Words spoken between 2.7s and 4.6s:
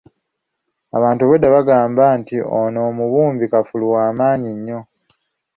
omubumbi kafulu w'amaanyi